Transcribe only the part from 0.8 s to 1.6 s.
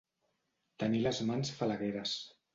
Tenir les mans